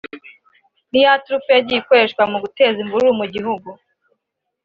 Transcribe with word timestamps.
ni 0.91 0.99
ya 1.05 1.13
turufu 1.23 1.47
yagiye 1.55 1.79
ikoreshwa 1.81 2.23
mu 2.31 2.37
guteza 2.43 2.77
imvururu 2.83 3.13
mu 3.19 3.25
gihugu 3.33 3.69